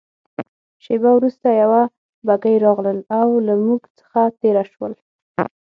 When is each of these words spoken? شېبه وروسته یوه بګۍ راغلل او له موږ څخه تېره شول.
شېبه 0.83 1.09
وروسته 1.15 1.47
یوه 1.61 1.81
بګۍ 2.27 2.55
راغلل 2.65 2.99
او 3.19 3.27
له 3.47 3.53
موږ 3.65 3.81
څخه 3.99 4.21
تېره 4.39 4.63
شول. 4.71 4.93